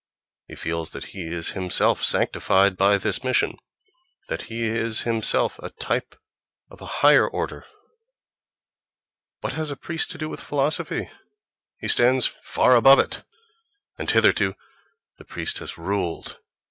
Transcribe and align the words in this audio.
He 0.47 0.55
feels 0.55 0.89
that 0.93 1.03
he 1.13 1.27
is 1.27 1.51
himself 1.51 2.03
sanctified 2.03 2.75
by 2.75 2.97
this 2.97 3.23
mission, 3.23 3.57
that 4.29 4.41
he 4.45 4.63
is 4.67 5.01
himself 5.01 5.59
a 5.59 5.69
type 5.69 6.15
of 6.71 6.81
a 6.81 6.87
higher 7.05 7.27
order!... 7.27 7.67
What 9.41 9.53
has 9.53 9.69
a 9.69 9.75
priest 9.75 10.09
to 10.09 10.17
do 10.17 10.27
with 10.27 10.41
philosophy! 10.41 11.11
He 11.77 11.87
stands 11.87 12.25
far 12.25 12.75
above 12.75 12.97
it!—And 12.97 14.09
hitherto 14.09 14.55
the 15.19 15.23
priest 15.25 15.59
has 15.59 15.77
ruled! 15.77 16.39